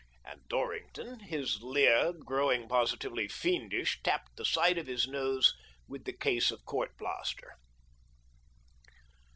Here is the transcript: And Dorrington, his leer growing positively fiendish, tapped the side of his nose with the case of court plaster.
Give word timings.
And 0.25 0.41
Dorrington, 0.49 1.19
his 1.19 1.61
leer 1.61 2.11
growing 2.11 2.67
positively 2.67 3.27
fiendish, 3.27 4.01
tapped 4.01 4.35
the 4.35 4.45
side 4.45 4.79
of 4.79 4.87
his 4.87 5.07
nose 5.07 5.53
with 5.87 6.05
the 6.05 6.11
case 6.13 6.49
of 6.49 6.65
court 6.65 6.97
plaster. 6.97 7.53